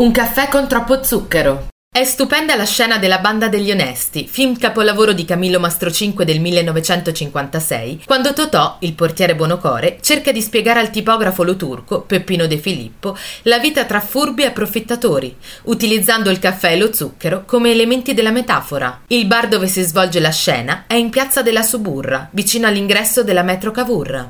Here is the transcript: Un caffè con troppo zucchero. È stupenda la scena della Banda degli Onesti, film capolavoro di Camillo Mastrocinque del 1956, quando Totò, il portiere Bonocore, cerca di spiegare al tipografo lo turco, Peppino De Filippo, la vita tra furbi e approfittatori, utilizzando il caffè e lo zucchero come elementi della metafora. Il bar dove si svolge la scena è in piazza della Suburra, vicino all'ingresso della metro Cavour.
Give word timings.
Un 0.00 0.12
caffè 0.12 0.48
con 0.48 0.66
troppo 0.66 1.04
zucchero. 1.04 1.68
È 1.92 2.04
stupenda 2.04 2.56
la 2.56 2.64
scena 2.64 2.96
della 2.96 3.18
Banda 3.18 3.48
degli 3.48 3.70
Onesti, 3.70 4.26
film 4.26 4.56
capolavoro 4.56 5.12
di 5.12 5.26
Camillo 5.26 5.60
Mastrocinque 5.60 6.24
del 6.24 6.40
1956, 6.40 8.04
quando 8.06 8.32
Totò, 8.32 8.76
il 8.80 8.94
portiere 8.94 9.34
Bonocore, 9.34 9.98
cerca 10.00 10.32
di 10.32 10.40
spiegare 10.40 10.80
al 10.80 10.88
tipografo 10.88 11.42
lo 11.42 11.56
turco, 11.56 12.00
Peppino 12.00 12.46
De 12.46 12.56
Filippo, 12.56 13.14
la 13.42 13.58
vita 13.58 13.84
tra 13.84 14.00
furbi 14.00 14.44
e 14.44 14.46
approfittatori, 14.46 15.36
utilizzando 15.64 16.30
il 16.30 16.38
caffè 16.38 16.72
e 16.72 16.78
lo 16.78 16.94
zucchero 16.94 17.42
come 17.44 17.70
elementi 17.70 18.14
della 18.14 18.30
metafora. 18.30 19.02
Il 19.08 19.26
bar 19.26 19.48
dove 19.48 19.66
si 19.66 19.82
svolge 19.82 20.20
la 20.20 20.30
scena 20.30 20.84
è 20.86 20.94
in 20.94 21.10
piazza 21.10 21.42
della 21.42 21.62
Suburra, 21.62 22.26
vicino 22.30 22.66
all'ingresso 22.66 23.22
della 23.22 23.42
metro 23.42 23.70
Cavour. 23.70 24.28